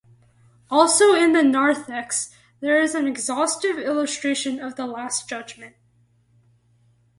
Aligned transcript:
Also 0.71 1.13
in 1.13 1.33
the 1.33 1.43
narthex, 1.43 2.33
there 2.59 2.81
is 2.81 2.95
an 2.95 3.05
exhaustive 3.05 3.77
illustration 3.77 4.59
of 4.59 4.75
the 4.75 4.87
Last 4.87 5.29
Judgment. 5.29 5.75